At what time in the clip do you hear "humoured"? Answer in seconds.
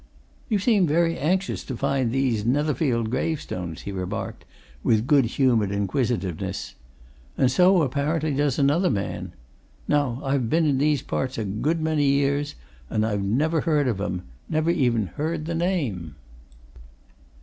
5.25-5.69